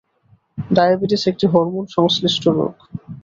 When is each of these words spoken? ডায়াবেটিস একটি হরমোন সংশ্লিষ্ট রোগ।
ডায়াবেটিস 0.71 1.23
একটি 1.27 1.45
হরমোন 1.47 1.85
সংশ্লিষ্ট 1.87 2.43
রোগ। 2.49 2.73